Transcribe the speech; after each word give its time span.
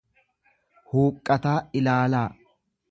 huuqqataa 0.93 1.55
ilaalaa. 1.81 2.29